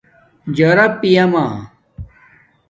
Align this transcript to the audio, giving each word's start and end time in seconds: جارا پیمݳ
جارا 0.55 0.85
پیمݳ 0.99 1.43